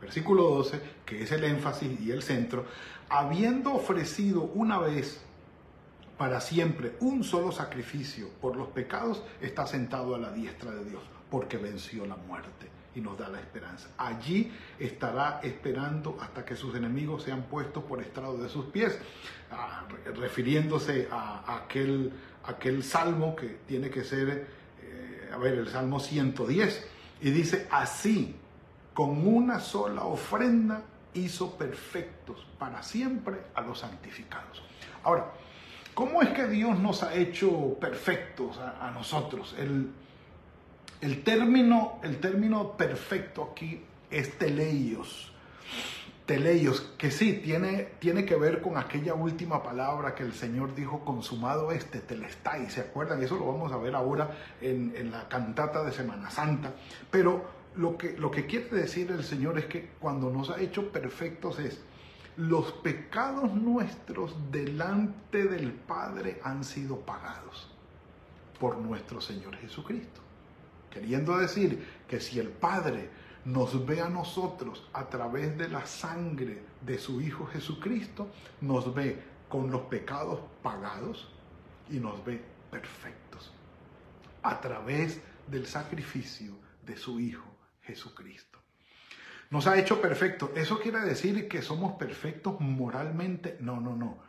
versículo 0.02 0.50
12, 0.50 0.82
que 1.06 1.24
es 1.24 1.32
el 1.32 1.46
énfasis 1.46 1.98
y 2.02 2.12
el 2.12 2.24
centro, 2.24 2.66
habiendo 3.08 3.74
ofrecido 3.74 4.42
una 4.42 4.80
vez 4.80 5.22
para 6.18 6.42
siempre 6.42 6.98
un 7.00 7.24
solo 7.24 7.54
sacrificio 7.54 8.28
por 8.42 8.58
los 8.58 8.68
pecados, 8.68 9.24
está 9.40 9.66
sentado 9.66 10.14
a 10.14 10.20
la 10.20 10.34
diestra 10.34 10.72
de 10.72 10.84
Dios, 10.84 11.04
porque 11.32 11.56
venció 11.56 12.06
la 12.06 12.18
muerte 12.18 12.68
y 12.96 13.02
nos 13.02 13.18
da 13.18 13.30
la 13.30 13.40
esperanza. 13.40 13.90
Allí 13.98 14.52
estará 14.80 15.42
esperando 15.44 16.18
hasta 16.20 16.44
que 16.46 16.56
sus 16.56 16.76
enemigos 16.76 17.24
sean 17.24 17.44
puestos 17.44 17.84
por 17.84 18.02
estrado 18.02 18.38
de 18.38 18.50
sus 18.50 18.66
pies, 18.66 18.98
ah, 19.52 19.84
refiriéndose 20.16 21.08
a 21.12 21.58
aquel, 21.64 22.12
aquel 22.46 22.84
salmo 22.84 23.36
que 23.36 23.60
tiene 23.68 23.90
que 23.90 24.04
ser, 24.04 24.48
eh, 24.82 25.30
a 25.32 25.38
ver, 25.38 25.54
el 25.56 25.68
salmo 25.68 26.00
110, 26.00 26.88
y 27.22 27.30
dice, 27.32 27.68
así, 27.70 28.36
con 28.94 29.28
una 29.28 29.60
sola 29.60 30.06
ofrenda 30.06 30.84
hizo 31.14 31.58
perfectos 31.58 32.46
para 32.58 32.82
siempre 32.82 33.38
a 33.54 33.62
los 33.62 33.80
santificados. 33.80 34.64
Ahora, 35.04 35.32
¿cómo 35.94 36.22
es 36.22 36.30
que 36.30 36.48
Dios 36.48 36.80
nos 36.80 37.04
ha 37.04 37.14
hecho 37.14 37.78
perfectos 37.80 38.58
a, 38.58 38.92
nosotros? 38.92 39.56
El, 39.58 39.92
el 41.02 41.24
término, 41.24 42.00
el 42.04 42.18
término 42.18 42.78
perfecto 42.78 43.52
aquí 43.52 43.82
es 44.10 44.38
teleios. 44.38 45.32
Teleios, 46.26 46.82
que 46.98 47.12
sí, 47.12 47.34
tiene, 47.44 47.90
tiene 48.00 48.26
que 48.26 48.36
ver 48.36 48.62
con 48.62 48.78
aquella 48.78 49.14
última 49.14 49.62
palabra 49.62 50.16
que 50.16 50.24
el 50.24 50.34
Señor 50.34 50.74
dijo, 50.74 51.06
consumado 51.06 51.72
este, 51.72 52.00
telestai, 52.00 52.70
¿se 52.72 52.82
acuerdan? 52.82 53.22
Eso 53.22 53.38
lo 53.38 53.46
vamos 53.46 53.72
a 53.72 53.78
ver 53.78 53.94
ahora 53.94 54.36
en, 54.60 55.12
la 55.12 55.28
cantata 55.30 55.84
de 55.84 55.92
Semana 55.92 56.32
Santa. 56.32 56.74
Pero 57.12 57.46
lo 57.76 57.96
que, 57.96 58.18
lo 58.18 58.32
que 58.32 58.48
quiere 58.48 58.70
decir 58.70 59.12
el 59.12 59.24
Señor 59.24 59.60
es 59.60 59.66
que 59.66 59.90
cuando 60.00 60.32
nos 60.32 60.50
ha 60.50 60.60
hecho 60.60 60.92
perfectos 60.92 61.60
es, 61.60 61.80
los 62.38 62.72
pecados 62.72 63.54
nuestros 63.54 64.36
delante 64.52 65.44
del 65.44 65.72
Padre 65.74 66.40
han 66.44 66.64
sido 66.64 67.00
pagados 67.02 67.70
por 68.60 68.78
nuestro 68.78 69.22
Señor 69.22 69.56
Jesucristo. 69.58 70.25
Queriendo 70.96 71.38
decir 71.38 71.86
que 72.08 72.22
si 72.22 72.40
el 72.40 72.48
Padre 72.48 73.10
nos 73.44 73.86
ve 73.86 74.00
a 74.00 74.08
nosotros 74.08 74.90
a 74.94 75.10
través 75.10 75.58
de 75.58 75.68
la 75.68 75.86
sangre 75.86 76.64
de 76.80 76.98
su 76.98 77.20
Hijo 77.20 77.46
Jesucristo, 77.48 78.32
nos 78.62 78.96
ve 78.96 79.22
con 79.50 79.70
los 79.70 79.82
pecados 79.82 80.40
pagados 80.64 81.28
y 81.90 82.00
nos 82.00 82.24
ve 82.24 82.42
perfectos 82.72 83.52
a 84.42 84.62
través 84.62 85.20
del 85.48 85.68
sacrificio 85.68 86.54
de 86.86 86.96
su 86.96 87.20
Hijo 87.20 87.58
Jesucristo. 87.82 88.60
Nos 89.50 89.68
ha 89.68 89.78
hecho 89.78 90.00
perfectos. 90.00 90.52
¿Eso 90.56 90.80
quiere 90.80 91.02
decir 91.02 91.50
que 91.50 91.62
somos 91.62 91.98
perfectos 91.98 92.62
moralmente? 92.62 93.58
No, 93.60 93.82
no, 93.82 93.98
no. 93.98 94.24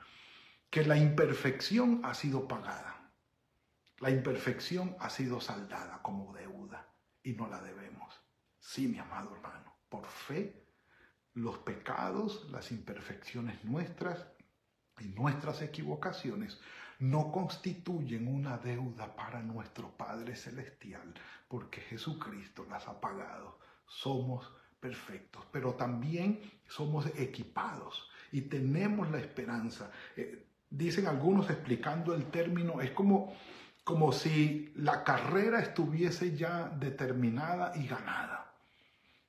Que 0.69 0.85
la 0.85 0.97
imperfección 0.97 2.01
ha 2.03 2.13
sido 2.13 2.49
pagada. 2.49 2.96
La 3.99 4.11
imperfección 4.11 4.95
ha 5.01 5.09
sido 5.09 5.41
saldada 5.41 6.03
como 6.03 6.35
deuda 6.35 6.87
y 7.23 7.33
no 7.33 7.49
la 7.49 7.63
debemos. 7.63 8.15
Sí, 8.59 8.89
mi 8.89 8.99
amado 8.99 9.35
hermano, 9.35 9.75
por 9.89 10.07
fe, 10.07 10.67
los 11.35 11.59
pecados, 11.59 12.49
las 12.51 12.73
imperfecciones 12.73 13.65
nuestras 13.65 14.27
y 14.99 15.09
nuestras 15.09 15.63
equivocaciones 15.63 16.61
no 16.99 17.31
constituyen 17.31 18.27
una 18.29 18.59
deuda 18.59 19.15
para 19.15 19.43
nuestro 19.43 19.91
Padre 19.97 20.35
Celestial, 20.35 21.15
porque 21.49 21.81
Jesucristo 21.83 22.67
las 22.69 22.89
ha 22.89 23.01
pagado. 23.01 23.59
Somos 23.87 24.51
perfectos, 24.81 25.45
pero 25.51 25.75
también 25.75 26.41
somos 26.69 27.07
equipados 27.17 28.09
y 28.33 28.43
tenemos 28.43 29.11
la 29.11 29.19
esperanza. 29.19 29.91
Eh, 30.17 30.47
dicen 30.71 31.07
algunos 31.07 31.51
explicando 31.51 32.15
el 32.15 32.27
término, 32.31 32.81
es 32.81 32.91
como 32.93 33.35
como 33.87 34.11
si 34.11 34.73
la 34.75 35.05
carrera 35.05 35.61
estuviese 35.61 36.37
ya 36.37 36.69
determinada 36.69 37.71
y 37.77 37.87
ganada. 37.87 38.53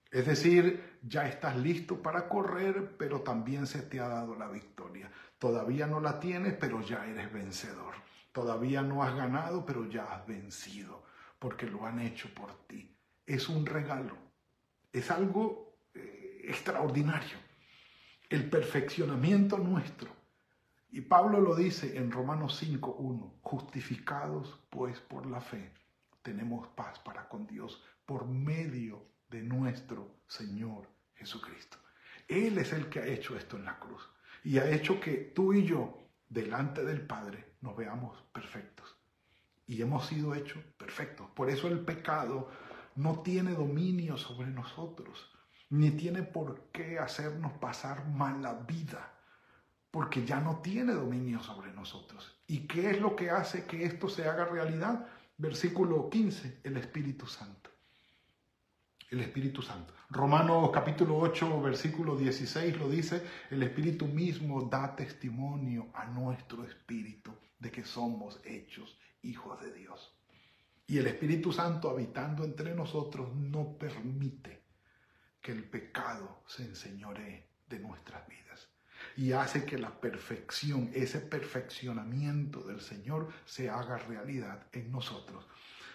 Es 0.09 0.25
decir, 0.25 0.97
ya 1.03 1.27
estás 1.27 1.55
listo 1.57 2.01
para 2.01 2.27
correr, 2.27 2.97
pero 2.97 3.21
también 3.21 3.67
se 3.67 3.83
te 3.83 3.99
ha 3.99 4.07
dado 4.07 4.33
la 4.33 4.47
victoria. 4.47 5.11
Todavía 5.37 5.85
no 5.85 5.99
la 5.99 6.19
tienes, 6.19 6.55
pero 6.55 6.81
ya 6.81 7.05
eres 7.05 7.31
vencedor. 7.31 7.93
Todavía 8.31 8.81
no 8.81 9.03
has 9.03 9.15
ganado, 9.15 9.63
pero 9.63 9.87
ya 9.87 10.05
has 10.05 10.25
vencido, 10.25 11.03
porque 11.37 11.67
lo 11.67 11.85
han 11.85 11.99
hecho 11.99 12.27
por 12.33 12.51
ti. 12.65 12.91
Es 13.27 13.49
un 13.49 13.63
regalo, 13.63 14.17
es 14.91 15.11
algo 15.11 15.77
eh, 15.93 16.45
extraordinario. 16.45 17.37
El 18.27 18.49
perfeccionamiento 18.49 19.59
nuestro 19.59 20.16
y 20.89 21.01
Pablo 21.01 21.41
lo 21.41 21.55
dice 21.55 21.97
en 21.97 22.11
Romanos 22.11 22.61
5.1, 22.63 23.33
justificados 23.41 24.59
pues 24.69 24.99
por 24.99 25.25
la 25.25 25.41
fe, 25.41 25.71
tenemos 26.21 26.67
paz 26.69 26.99
para 26.99 27.27
con 27.27 27.45
Dios 27.45 27.83
por 28.05 28.25
medio 28.25 29.05
de 29.29 29.43
nuestro 29.43 30.15
Señor 30.27 30.87
Jesucristo. 31.15 31.77
Él 32.27 32.57
es 32.57 32.73
el 32.73 32.89
que 32.89 32.99
ha 32.99 33.05
hecho 33.05 33.37
esto 33.37 33.57
en 33.57 33.65
la 33.65 33.79
cruz 33.79 34.07
y 34.43 34.57
ha 34.57 34.69
hecho 34.69 34.99
que 34.99 35.31
tú 35.35 35.53
y 35.53 35.65
yo, 35.65 36.07
delante 36.29 36.83
del 36.83 37.01
Padre, 37.05 37.55
nos 37.61 37.75
veamos 37.75 38.21
perfectos. 38.33 38.95
y 39.69 39.81
hemos 39.81 40.05
sido 40.07 40.33
hechos 40.33 40.63
perfectos. 40.77 41.29
Por 41.31 41.49
eso 41.49 41.67
el 41.67 41.81
pecado 41.81 42.49
no 42.95 43.19
tiene 43.21 43.51
dominio 43.51 44.17
sobre 44.17 44.47
nosotros, 44.47 45.29
ni 45.69 45.91
tiene 45.91 46.23
por 46.23 46.69
qué 46.71 46.99
hacernos 46.99 47.51
pasar 47.53 48.07
mala 48.07 48.53
vida, 48.53 49.13
porque 49.97 50.23
ya 50.23 50.39
no 50.39 50.57
tiene 50.57 50.93
dominio 50.93 51.41
sobre 51.41 51.73
nosotros. 51.73 52.39
¿Y 52.45 52.67
qué 52.67 52.91
es 52.91 53.01
lo 53.01 53.15
que 53.15 53.31
hace 53.31 53.65
que 53.65 53.83
esto 53.83 54.07
se 54.07 54.29
haga 54.29 54.45
realidad? 54.45 55.07
Versículo 55.39 56.07
15, 56.07 56.59
el 56.63 56.77
Espíritu 56.77 57.25
Santo. 57.25 57.71
El 59.09 59.21
Espíritu 59.21 59.63
Santo. 59.63 59.95
Romanos 60.11 60.69
capítulo 60.71 61.17
8, 61.17 61.63
versículo 61.63 62.15
16 62.15 62.77
lo 62.77 62.87
dice, 62.87 63.23
el 63.49 63.63
Espíritu 63.63 64.05
mismo 64.05 64.61
da 64.69 64.95
testimonio 64.95 65.87
a 65.95 66.05
nuestro 66.05 66.63
espíritu 66.63 67.31
de 67.57 67.71
que 67.71 67.83
somos 67.83 68.39
hechos 68.45 68.99
hijos 69.23 69.59
de 69.61 69.73
Dios. 69.73 70.15
Y 70.85 70.99
el 70.99 71.07
Espíritu 71.07 71.51
Santo 71.51 71.89
habitando 71.89 72.43
entre 72.43 72.75
nosotros 72.75 73.35
no 73.35 73.79
permite 73.79 74.61
que 75.41 75.53
el 75.53 75.67
pecado 75.67 76.43
se 76.45 76.65
enseñoree 76.65 77.49
de 77.67 77.79
nuestras 77.79 78.27
vidas. 78.27 78.76
Y 79.17 79.33
hace 79.33 79.65
que 79.65 79.77
la 79.77 79.99
perfección, 79.99 80.89
ese 80.93 81.19
perfeccionamiento 81.19 82.61
del 82.61 82.79
Señor 82.79 83.29
se 83.45 83.69
haga 83.69 83.97
realidad 83.97 84.67
en 84.71 84.91
nosotros. 84.91 85.45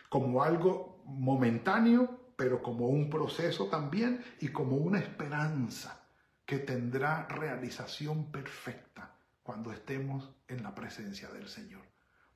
Como 0.08 0.42
algo 0.42 1.02
momentáneo, 1.06 2.34
pero 2.36 2.62
como 2.62 2.88
un 2.88 3.08
proceso 3.08 3.68
también 3.68 4.24
y 4.40 4.48
como 4.48 4.76
una 4.76 4.98
esperanza 4.98 6.04
que 6.44 6.58
tendrá 6.58 7.26
realización 7.28 8.30
perfecta 8.32 9.14
cuando 9.42 9.72
estemos 9.72 10.28
en 10.48 10.62
la 10.62 10.74
presencia 10.74 11.28
del 11.28 11.48
Señor. 11.48 11.82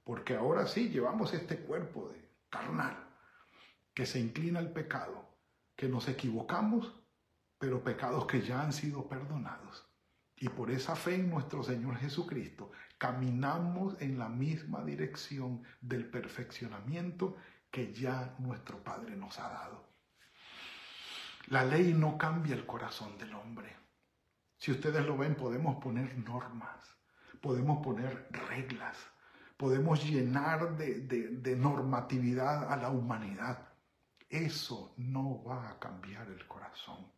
Porque 0.04 0.36
ahora 0.36 0.66
sí 0.66 0.88
llevamos 0.88 1.34
este 1.34 1.58
cuerpo 1.58 2.08
de 2.10 2.30
carnal 2.48 2.96
que 3.92 4.06
se 4.06 4.20
inclina 4.20 4.60
al 4.60 4.72
pecado, 4.72 5.28
que 5.74 5.88
nos 5.88 6.08
equivocamos, 6.08 6.94
pero 7.58 7.82
pecados 7.82 8.26
que 8.26 8.42
ya 8.42 8.60
han 8.62 8.72
sido 8.72 9.08
perdonados. 9.08 9.85
Y 10.38 10.48
por 10.50 10.70
esa 10.70 10.94
fe 10.94 11.14
en 11.14 11.30
nuestro 11.30 11.62
Señor 11.62 11.96
Jesucristo, 11.96 12.70
caminamos 12.98 14.00
en 14.00 14.18
la 14.18 14.28
misma 14.28 14.84
dirección 14.84 15.62
del 15.80 16.10
perfeccionamiento 16.10 17.36
que 17.70 17.92
ya 17.92 18.34
nuestro 18.38 18.82
Padre 18.82 19.16
nos 19.16 19.38
ha 19.38 19.48
dado. 19.48 19.86
La 21.48 21.64
ley 21.64 21.94
no 21.94 22.18
cambia 22.18 22.54
el 22.54 22.66
corazón 22.66 23.16
del 23.18 23.32
hombre. 23.34 23.76
Si 24.58 24.72
ustedes 24.72 25.04
lo 25.06 25.16
ven, 25.16 25.34
podemos 25.34 25.76
poner 25.82 26.16
normas, 26.18 26.96
podemos 27.40 27.84
poner 27.84 28.28
reglas, 28.48 28.96
podemos 29.56 30.04
llenar 30.04 30.76
de, 30.76 31.56
normatividad 31.56 32.72
a 32.72 32.76
la 32.76 32.90
humanidad. 32.90 33.68
Eso 34.28 34.94
no 34.96 35.44
va 35.44 35.70
a 35.70 35.78
cambiar 35.78 36.28
el 36.28 36.46
corazón. 36.48 37.15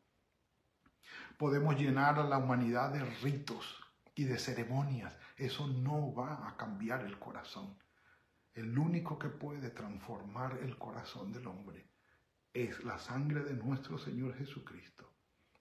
Podemos 1.38 1.78
llenar 1.78 2.18
a 2.18 2.24
la 2.24 2.38
humanidad 2.38 2.92
de 2.92 3.04
ritos 3.22 3.80
y 4.16 4.24
de 4.24 4.40
ceremonias. 4.40 5.16
Eso 5.36 5.68
no 5.68 6.12
va 6.12 6.48
a 6.48 6.56
cambiar 6.56 7.04
el 7.04 7.16
corazón. 7.16 7.78
El 8.54 8.76
único 8.76 9.20
que 9.20 9.28
puede 9.28 9.70
transformar 9.70 10.58
el 10.60 10.76
corazón 10.76 11.32
del 11.32 11.46
hombre 11.46 11.86
es 12.52 12.82
la 12.82 12.98
sangre 12.98 13.44
de 13.44 13.54
nuestro 13.54 13.98
Señor 13.98 14.36
Jesucristo, 14.36 15.14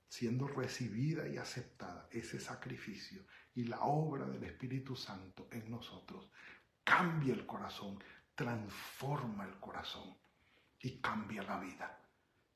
siendo 0.07 0.47
recibida 0.47 1.27
y 1.27 1.37
aceptada 1.37 2.07
ese 2.09 2.39
sacrificio 2.39 3.27
y 3.53 3.65
la 3.65 3.81
obra 3.81 4.25
del 4.25 4.45
Espíritu 4.45 4.95
Santo 4.95 5.47
en 5.51 5.69
nosotros 5.69 6.31
cambia 6.83 7.35
el 7.35 7.45
corazón, 7.45 8.03
transforma 8.33 9.45
el 9.45 9.59
corazón 9.59 10.17
y 10.79 10.99
cambia 11.01 11.43
la 11.43 11.59
vida. 11.59 11.99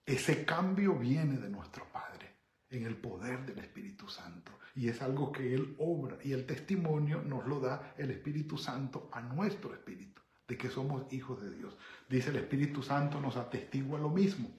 Ese 0.03 0.43
cambio 0.43 0.95
viene 0.95 1.37
de 1.37 1.49
nuestro 1.49 1.85
Padre 1.91 2.40
en 2.71 2.85
el 2.85 2.95
poder 2.95 3.45
del 3.45 3.59
Espíritu 3.59 4.07
Santo. 4.07 4.51
Y 4.75 4.87
es 4.87 5.01
algo 5.01 5.31
que 5.31 5.53
Él 5.53 5.75
obra 5.77 6.17
y 6.23 6.31
el 6.31 6.45
testimonio 6.45 7.21
nos 7.21 7.45
lo 7.45 7.59
da 7.59 7.93
el 7.97 8.11
Espíritu 8.11 8.57
Santo 8.57 9.09
a 9.11 9.21
nuestro 9.21 9.73
espíritu, 9.73 10.21
de 10.47 10.57
que 10.57 10.69
somos 10.69 11.11
hijos 11.13 11.41
de 11.41 11.55
Dios. 11.55 11.77
Dice 12.09 12.29
el 12.29 12.37
Espíritu 12.37 12.81
Santo 12.81 13.19
nos 13.19 13.35
atestigua 13.37 13.99
lo 13.99 14.09
mismo. 14.09 14.49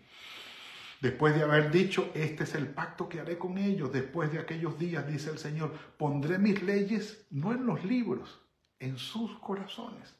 Después 1.00 1.34
de 1.34 1.42
haber 1.42 1.72
dicho, 1.72 2.12
este 2.14 2.44
es 2.44 2.54
el 2.54 2.68
pacto 2.68 3.08
que 3.08 3.18
haré 3.18 3.36
con 3.36 3.58
ellos, 3.58 3.92
después 3.92 4.30
de 4.30 4.38
aquellos 4.38 4.78
días, 4.78 5.08
dice 5.08 5.30
el 5.30 5.38
Señor, 5.38 5.72
pondré 5.96 6.38
mis 6.38 6.62
leyes 6.62 7.26
no 7.30 7.52
en 7.52 7.66
los 7.66 7.84
libros, 7.84 8.40
en 8.78 8.98
sus 8.98 9.36
corazones 9.38 10.14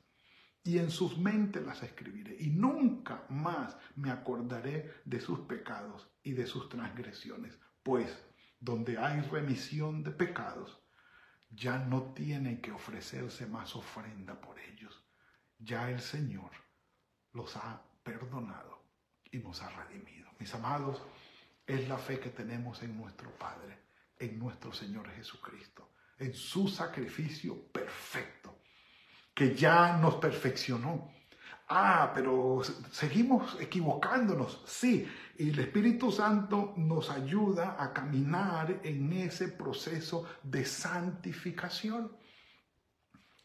y 0.64 0.78
en 0.78 0.90
sus 0.90 1.18
mentes 1.18 1.64
las 1.64 1.82
escribiré. 1.82 2.36
Y 2.40 2.50
nunca 2.50 3.24
más 3.28 3.76
me 3.96 4.10
acordaré 4.10 4.92
de 5.04 5.20
sus 5.20 5.40
pecados 5.40 6.08
y 6.22 6.32
de 6.32 6.46
sus 6.46 6.68
transgresiones. 6.68 7.58
Pues 7.82 8.16
donde 8.60 8.98
hay 8.98 9.20
remisión 9.22 10.02
de 10.02 10.10
pecados, 10.10 10.80
ya 11.50 11.78
no 11.78 12.12
tiene 12.14 12.60
que 12.60 12.72
ofrecerse 12.72 13.46
más 13.46 13.74
ofrenda 13.76 14.40
por 14.40 14.58
ellos. 14.58 15.04
Ya 15.58 15.90
el 15.90 16.00
Señor 16.00 16.50
los 17.32 17.56
ha 17.56 17.82
perdonado 18.02 18.84
y 19.30 19.38
nos 19.38 19.62
ha 19.62 19.70
redimido. 19.70 20.30
Mis 20.38 20.54
amados, 20.54 21.02
es 21.66 21.88
la 21.88 21.98
fe 21.98 22.18
que 22.18 22.30
tenemos 22.30 22.82
en 22.82 22.96
nuestro 22.96 23.30
Padre, 23.36 23.78
en 24.18 24.38
nuestro 24.38 24.72
Señor 24.72 25.08
Jesucristo 25.10 25.92
en 26.22 26.34
su 26.34 26.68
sacrificio 26.68 27.66
perfecto, 27.72 28.62
que 29.34 29.54
ya 29.54 29.96
nos 29.96 30.16
perfeccionó. 30.16 31.12
Ah, 31.74 32.12
pero 32.14 32.60
seguimos 32.90 33.58
equivocándonos, 33.58 34.62
sí, 34.66 35.08
y 35.38 35.48
el 35.48 35.58
Espíritu 35.58 36.12
Santo 36.12 36.74
nos 36.76 37.08
ayuda 37.08 37.82
a 37.82 37.94
caminar 37.94 38.80
en 38.84 39.10
ese 39.14 39.48
proceso 39.48 40.26
de 40.42 40.66
santificación. 40.66 42.14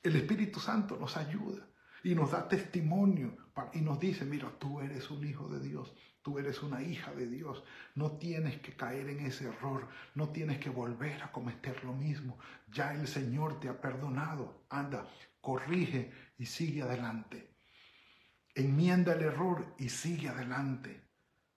El 0.04 0.18
Espíritu 0.18 0.60
Santo 0.60 0.98
nos 0.98 1.16
ayuda 1.16 1.70
y 2.04 2.16
nos 2.16 2.32
da 2.32 2.50
testimonio 2.50 3.38
y 3.72 3.80
nos 3.80 3.98
dice, 3.98 4.26
mira, 4.26 4.52
tú 4.60 4.82
eres 4.82 5.10
un 5.10 5.26
hijo 5.26 5.48
de 5.48 5.62
Dios, 5.62 5.94
Tú 6.22 6.38
eres 6.40 6.62
una 6.62 6.82
hija 6.82 7.14
de 7.14 7.26
Dios. 7.26 7.64
No 7.96 8.18
tienes 8.18 8.58
que 8.60 8.76
caer 8.76 9.08
en 9.08 9.26
ese 9.26 9.48
error. 9.48 9.88
No 10.14 10.28
tienes 10.28 10.58
que 10.58 10.70
volver 10.70 11.24
a 11.24 11.32
cometer 11.32 11.82
lo 11.86 11.94
mismo. 11.94 12.38
Ya 12.70 12.94
el 12.94 13.08
Señor 13.08 13.62
te 13.62 13.70
ha 13.70 13.80
perdonado. 13.80 14.66
Anda, 14.70 15.08
corrige 15.40 16.12
y 16.38 16.46
sigue 16.46 16.82
adelante. 16.82 17.47
Enmienda 18.58 19.14
el 19.14 19.22
error 19.22 19.76
y 19.78 19.88
sigue 19.88 20.30
adelante. 20.30 21.12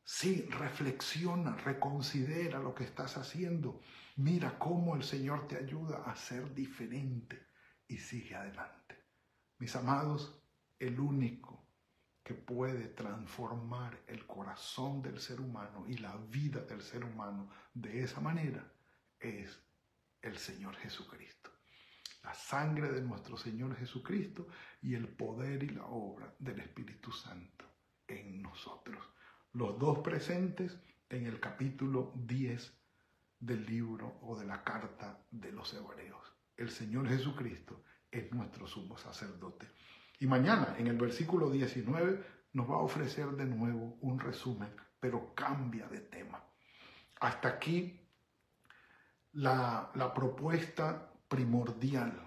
Sí, 0.04 0.42
reflexiona, 0.50 1.56
reconsidera 1.56 2.58
lo 2.58 2.74
que 2.74 2.84
estás 2.84 3.16
haciendo. 3.16 3.80
Mira 4.16 4.58
cómo 4.58 4.94
el 4.94 5.02
Señor 5.02 5.48
te 5.48 5.56
ayuda 5.56 6.02
a 6.04 6.14
ser 6.14 6.54
diferente 6.54 7.46
y 7.88 7.96
sigue 7.96 8.34
adelante. 8.34 8.98
Mis 9.56 9.74
amados, 9.76 10.44
el 10.78 11.00
único 11.00 11.64
que 12.22 12.34
puede 12.34 12.88
transformar 12.88 13.98
el 14.06 14.26
corazón 14.26 15.00
del 15.00 15.20
ser 15.20 15.40
humano 15.40 15.86
y 15.88 15.96
la 15.96 16.14
vida 16.18 16.60
del 16.60 16.82
ser 16.82 17.02
humano 17.02 17.48
de 17.72 18.02
esa 18.02 18.20
manera 18.20 18.70
es 19.18 19.58
el 20.20 20.36
Señor 20.36 20.76
Jesucristo. 20.76 21.49
Sangre 22.50 22.90
de 22.90 23.00
nuestro 23.00 23.36
Señor 23.36 23.76
Jesucristo 23.76 24.48
y 24.82 24.96
el 24.96 25.06
poder 25.06 25.62
y 25.62 25.68
la 25.68 25.86
obra 25.86 26.34
del 26.36 26.58
Espíritu 26.58 27.12
Santo 27.12 27.64
en 28.08 28.42
nosotros. 28.42 28.98
Los 29.52 29.78
dos 29.78 30.00
presentes 30.00 30.76
en 31.08 31.26
el 31.26 31.38
capítulo 31.38 32.12
10 32.16 32.76
del 33.38 33.64
libro 33.64 34.18
o 34.22 34.36
de 34.36 34.46
la 34.46 34.64
carta 34.64 35.20
de 35.30 35.52
los 35.52 35.72
hebreos. 35.74 36.26
El 36.56 36.70
Señor 36.70 37.08
Jesucristo 37.08 37.84
es 38.10 38.32
nuestro 38.32 38.66
sumo 38.66 38.98
sacerdote. 38.98 39.68
Y 40.18 40.26
mañana, 40.26 40.74
en 40.76 40.88
el 40.88 40.98
versículo 40.98 41.50
19, 41.50 42.20
nos 42.54 42.68
va 42.68 42.74
a 42.74 42.78
ofrecer 42.82 43.28
de 43.28 43.44
nuevo 43.44 43.96
un 44.00 44.18
resumen, 44.18 44.74
pero 44.98 45.36
cambia 45.36 45.86
de 45.86 46.00
tema. 46.00 46.42
Hasta 47.20 47.46
aquí 47.46 48.00
la, 49.34 49.92
la 49.94 50.12
propuesta 50.12 51.12
primordial 51.28 52.26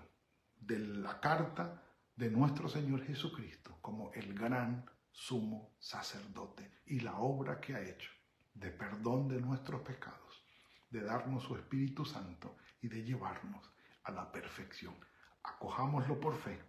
de 0.65 0.80
la 0.80 1.19
carta 1.19 1.84
de 2.15 2.30
nuestro 2.30 2.69
Señor 2.69 3.04
Jesucristo 3.06 3.78
como 3.82 4.13
el 4.13 4.34
gran 4.34 4.86
sumo 5.12 5.76
sacerdote 5.80 6.80
y 6.86 7.02
la 7.02 7.17
obra 7.17 7.60
que 7.60 7.76
ha 7.76 7.82
hecho 7.82 8.12
de 8.54 8.71
perdón 8.71 9.28
de 9.28 9.41
nuestros 9.41 9.82
pecados, 9.82 10.45
de 10.89 11.02
darnos 11.02 11.43
su 11.43 11.56
Espíritu 11.56 12.06
Santo 12.06 12.58
y 12.82 12.88
de 12.88 13.04
llevarnos 13.04 13.69
a 14.04 14.12
la 14.12 14.32
perfección. 14.32 14.95
Acojámoslo 15.43 16.19
por 16.19 16.38
fe 16.38 16.60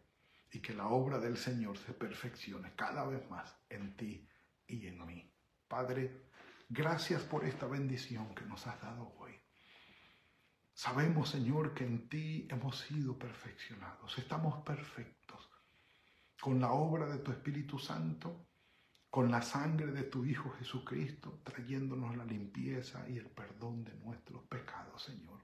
y 0.50 0.60
que 0.60 0.74
la 0.74 0.88
obra 0.88 1.18
del 1.18 1.36
Señor 1.36 1.78
se 1.78 1.92
perfeccione 1.92 2.74
cada 2.74 3.04
vez 3.04 3.28
más 3.30 3.56
en 3.68 3.96
ti 3.96 4.28
y 4.66 4.86
en 4.86 5.06
mí. 5.06 5.32
Padre, 5.68 6.30
gracias 6.68 7.22
por 7.22 7.44
esta 7.44 7.66
bendición 7.66 8.34
que 8.34 8.44
nos 8.44 8.66
has 8.66 8.80
dado 8.80 9.14
hoy. 9.18 9.23
Sabemos, 10.74 11.30
Señor, 11.30 11.72
que 11.72 11.84
en 11.84 12.08
ti 12.08 12.48
hemos 12.50 12.80
sido 12.80 13.16
perfeccionados, 13.16 14.18
estamos 14.18 14.62
perfectos. 14.64 15.50
con 16.40 16.60
la 16.60 16.72
obra 16.72 17.06
de 17.06 17.20
tu 17.20 17.30
Espíritu 17.30 17.78
Santo, 17.78 18.48
con 19.08 19.30
la 19.30 19.40
sangre 19.40 19.92
de 19.92 20.02
tu 20.02 20.26
Hijo 20.26 20.50
Jesucristo, 20.58 21.40
trayéndonos 21.42 22.14
la 22.16 22.24
limpieza 22.26 23.08
y 23.08 23.16
el 23.16 23.30
perdón 23.30 23.82
de 23.84 23.94
nuestros 23.94 24.42
pecados, 24.44 25.02
Señor. 25.02 25.40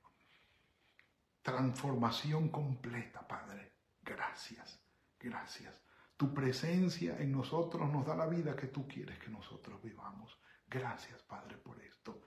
Transformación 1.41 2.51
completa, 2.51 3.27
Padre. 3.27 3.77
Gracias, 4.03 4.85
gracias. 5.19 5.81
Tu 6.19 6.35
presencia 6.35 7.17
en 7.19 7.33
nosotros 7.33 7.91
nos 7.91 8.05
da 8.05 8.15
la 8.15 8.27
vida 8.27 8.55
que 8.55 8.67
tú 8.67 8.87
quieres 8.87 9.19
que 9.19 9.31
nosotros 9.31 9.81
vivamos. 9.83 10.39
Gracias, 10.69 11.23
Padre, 11.23 11.57
por 11.57 11.81
esto. 11.81 12.25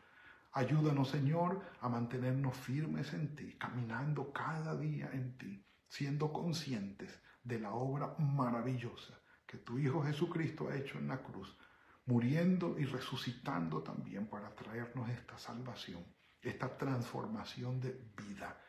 Ayúdanos, 0.55 1.09
Señor, 1.09 1.61
a 1.81 1.89
mantenernos 1.89 2.55
firmes 2.55 3.11
en 3.13 3.35
ti, 3.35 3.55
caminando 3.57 4.31
cada 4.31 4.77
día 4.77 5.09
en 5.11 5.35
ti, 5.35 5.65
siendo 5.87 6.31
conscientes 6.31 7.21
de 7.43 7.59
la 7.59 7.73
obra 7.73 8.15
maravillosa 8.19 9.19
que 9.47 9.57
tu 9.57 9.79
Hijo 9.79 10.03
Jesucristo 10.03 10.67
ha 10.67 10.75
hecho 10.75 10.99
en 10.99 11.07
la 11.07 11.23
cruz, 11.23 11.57
muriendo 12.05 12.77
y 12.77 12.85
resucitando 12.85 13.81
también 13.81 14.27
para 14.27 14.53
traernos 14.55 15.09
esta 15.09 15.39
salvación, 15.39 16.05
esta 16.39 16.77
transformación 16.77 17.79
de 17.79 17.91
vida 18.15 18.61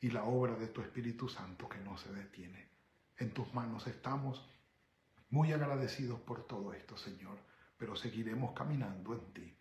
y 0.00 0.10
la 0.10 0.24
obra 0.24 0.54
de 0.56 0.68
tu 0.68 0.82
Espíritu 0.82 1.28
Santo 1.28 1.66
que 1.66 1.78
no 1.78 1.96
se 1.96 2.12
detiene. 2.12 2.72
En 3.16 3.32
tus 3.32 3.54
manos 3.54 3.86
estamos 3.86 4.50
muy 5.30 5.52
agradecidos 5.52 6.20
por 6.20 6.46
todo 6.46 6.74
esto, 6.74 6.96
Señor, 6.98 7.38
pero 7.78 7.96
seguiremos 7.96 8.52
caminando 8.52 9.14
en 9.14 9.32
ti. 9.32 9.58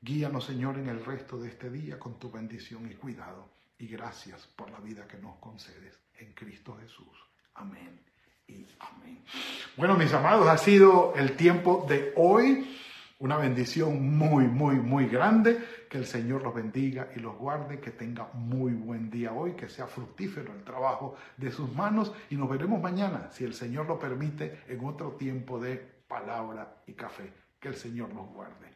Guíanos, 0.00 0.44
Señor, 0.44 0.78
en 0.78 0.88
el 0.88 1.04
resto 1.04 1.38
de 1.38 1.48
este 1.48 1.70
día 1.70 1.98
con 1.98 2.18
tu 2.18 2.30
bendición 2.30 2.90
y 2.90 2.94
cuidado. 2.94 3.48
Y 3.78 3.88
gracias 3.88 4.46
por 4.46 4.70
la 4.70 4.78
vida 4.80 5.06
que 5.06 5.18
nos 5.18 5.36
concedes 5.36 5.98
en 6.18 6.32
Cristo 6.32 6.76
Jesús. 6.80 7.26
Amén 7.54 8.00
y 8.46 8.66
amén. 8.78 9.24
Bueno, 9.76 9.96
mis 9.96 10.12
amados, 10.12 10.48
ha 10.48 10.58
sido 10.58 11.14
el 11.16 11.36
tiempo 11.36 11.84
de 11.88 12.12
hoy. 12.16 12.72
Una 13.18 13.38
bendición 13.38 14.16
muy, 14.16 14.46
muy, 14.46 14.76
muy 14.76 15.06
grande. 15.08 15.58
Que 15.88 15.98
el 15.98 16.06
Señor 16.06 16.42
los 16.42 16.54
bendiga 16.54 17.08
y 17.16 17.20
los 17.20 17.36
guarde. 17.36 17.80
Que 17.80 17.90
tenga 17.90 18.28
muy 18.34 18.72
buen 18.72 19.10
día 19.10 19.32
hoy. 19.32 19.52
Que 19.52 19.68
sea 19.68 19.86
fructífero 19.86 20.52
el 20.52 20.62
trabajo 20.64 21.16
de 21.36 21.50
sus 21.50 21.72
manos. 21.72 22.12
Y 22.30 22.36
nos 22.36 22.48
veremos 22.48 22.80
mañana, 22.80 23.30
si 23.32 23.44
el 23.44 23.54
Señor 23.54 23.86
lo 23.86 23.98
permite, 23.98 24.60
en 24.68 24.84
otro 24.84 25.12
tiempo 25.12 25.58
de 25.58 25.76
palabra 25.76 26.82
y 26.86 26.92
café. 26.92 27.32
Que 27.58 27.68
el 27.68 27.76
Señor 27.76 28.12
los 28.12 28.26
guarde. 28.28 28.75